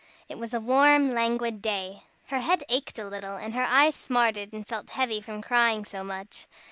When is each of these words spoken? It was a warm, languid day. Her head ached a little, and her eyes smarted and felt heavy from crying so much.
It 0.27 0.39
was 0.39 0.51
a 0.51 0.59
warm, 0.59 1.13
languid 1.13 1.61
day. 1.61 2.01
Her 2.29 2.39
head 2.39 2.63
ached 2.69 2.97
a 2.97 3.05
little, 3.07 3.35
and 3.35 3.53
her 3.53 3.65
eyes 3.65 3.93
smarted 3.93 4.51
and 4.51 4.65
felt 4.65 4.89
heavy 4.89 5.21
from 5.21 5.43
crying 5.43 5.85
so 5.85 6.03
much. 6.03 6.47